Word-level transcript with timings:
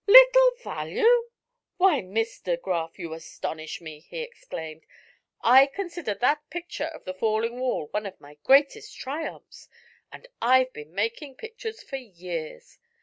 "Little 0.07 0.53
value! 0.63 1.29
Why, 1.77 2.01
Miss 2.01 2.39
de 2.39 2.57
Graf, 2.57 2.97
you 2.97 3.13
astonish 3.13 3.79
me," 3.81 3.99
he 3.99 4.21
exclaimed. 4.21 4.83
"I 5.43 5.67
consider 5.67 6.15
that 6.15 6.49
picture 6.49 6.85
of 6.87 7.05
the 7.05 7.13
falling 7.13 7.59
wall 7.59 7.87
one 7.91 8.07
of 8.07 8.19
my 8.19 8.39
greatest 8.43 8.97
triumphs 8.99 9.69
and 10.11 10.27
I've 10.41 10.73
been 10.73 10.95
making 10.95 11.35
pictures 11.35 11.83
for 11.83 11.97
years. 11.97 12.79